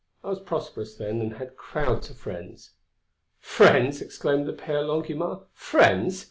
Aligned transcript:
I 0.23 0.29
was 0.29 0.39
prosperous 0.39 0.95
then 0.95 1.21
and 1.21 1.35
had 1.35 1.55
crowds 1.55 2.09
of 2.09 2.17
friends." 2.17 2.71
"Friends," 3.37 4.01
exclaimed 4.01 4.47
the 4.47 4.53
Père 4.53 4.83
Longuemare, 4.87 5.43
"friends! 5.53 6.19